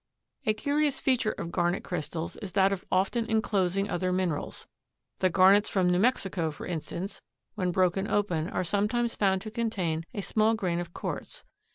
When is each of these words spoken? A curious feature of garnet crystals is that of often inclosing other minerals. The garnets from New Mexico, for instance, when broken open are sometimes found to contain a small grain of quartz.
A 0.47 0.55
curious 0.55 0.99
feature 0.99 1.33
of 1.33 1.51
garnet 1.51 1.83
crystals 1.83 2.35
is 2.37 2.53
that 2.53 2.73
of 2.73 2.83
often 2.91 3.27
inclosing 3.27 3.87
other 3.87 4.11
minerals. 4.11 4.65
The 5.19 5.29
garnets 5.29 5.69
from 5.69 5.91
New 5.91 5.99
Mexico, 5.99 6.49
for 6.49 6.65
instance, 6.65 7.21
when 7.53 7.69
broken 7.71 8.07
open 8.07 8.49
are 8.49 8.63
sometimes 8.63 9.13
found 9.13 9.43
to 9.43 9.51
contain 9.51 10.03
a 10.11 10.21
small 10.21 10.55
grain 10.55 10.79
of 10.79 10.91
quartz. 10.91 11.43